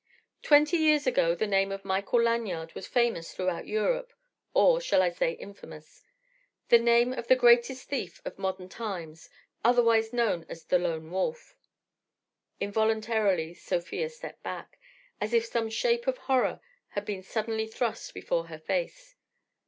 Twenty 0.41 0.77
years 0.77 1.05
ago 1.05 1.35
the 1.35 1.45
name 1.45 1.71
of 1.71 1.85
Michael 1.85 2.23
Lanyard 2.23 2.73
was 2.73 2.87
famous 2.87 3.31
throughout 3.35 3.67
Europe—or 3.67 4.81
shall 4.81 4.99
I 4.99 5.11
say 5.11 5.33
infamous?—the 5.33 6.79
name 6.79 7.13
of 7.13 7.27
the 7.27 7.35
greatest 7.35 7.87
thief 7.87 8.19
of 8.25 8.39
modern 8.39 8.67
times, 8.67 9.29
otherwise 9.63 10.11
known 10.11 10.43
as 10.49 10.63
'The 10.63 10.79
Lone 10.79 11.11
Wolf'." 11.11 11.55
Involuntarily, 12.59 13.53
Sofia 13.53 14.09
stepped 14.09 14.41
back, 14.41 14.79
as 15.21 15.33
if 15.33 15.45
some 15.45 15.69
shape 15.69 16.07
of 16.07 16.17
horror 16.17 16.61
had 16.87 17.05
been 17.05 17.21
suddenly 17.21 17.67
thrust 17.67 18.11
before 18.15 18.47
her 18.47 18.57
face. 18.57 19.13